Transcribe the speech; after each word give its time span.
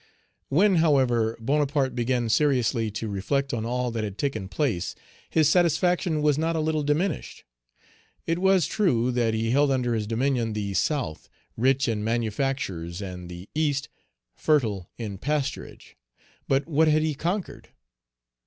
When, 0.49 0.77
however, 0.77 1.37
Bonaparte 1.39 1.93
began 1.93 2.27
seriously 2.27 2.89
to 2.89 3.07
reflect 3.07 3.53
on 3.53 3.67
all 3.67 3.91
that 3.91 4.03
had 4.03 4.17
taken 4.17 4.49
place, 4.49 4.95
his 5.29 5.47
satisfaction 5.47 6.23
was 6.23 6.39
not 6.39 6.55
a 6.55 6.59
little 6.59 6.81
diminished. 6.81 7.43
It 8.25 8.39
was 8.39 8.65
true 8.65 9.11
that 9.11 9.35
he 9.35 9.51
held 9.51 9.69
under 9.69 9.93
his 9.93 10.07
domination 10.07 10.53
the 10.53 10.73
South 10.73 11.29
rich 11.55 11.87
in 11.87 12.03
manufactures 12.03 12.99
and 12.99 13.29
the 13.29 13.47
East 13.53 13.89
fertile 14.33 14.89
in 14.97 15.19
pasturage. 15.19 15.91
But 16.47 16.67
what 16.67 16.87
had 16.87 17.03
he 17.03 17.13
conquered? 17.13 17.69